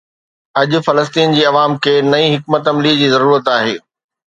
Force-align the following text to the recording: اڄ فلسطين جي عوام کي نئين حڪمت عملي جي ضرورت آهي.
اڄ 0.61 0.71
فلسطين 0.85 1.27
جي 1.35 1.43
عوام 1.51 1.71
کي 1.83 1.93
نئين 2.11 2.31
حڪمت 2.37 2.63
عملي 2.75 2.93
جي 3.03 3.07
ضرورت 3.17 3.45
آهي. 3.59 3.75